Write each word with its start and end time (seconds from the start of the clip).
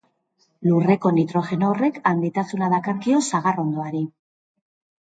Lurreko 0.67 1.11
nitrogeno 1.17 1.69
horrek 1.75 2.01
handitasuna 2.13 2.73
dakarkio 2.77 3.23
sagarrondoari. 3.29 4.05